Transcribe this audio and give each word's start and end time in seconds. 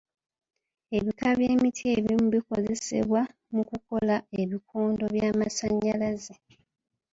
Ebika 0.97 1.27
by'emiti 1.37 1.83
ebimu 1.97 2.25
bikozesebwa 2.35 3.21
mu 3.53 3.61
kukola 3.69 4.15
ebikondo 4.41 5.03
by'amasannyalaze. 5.15 6.35